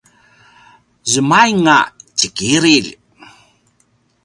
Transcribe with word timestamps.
zemaing 1.11 1.65
a 1.77 1.77
tjikililj 2.17 2.89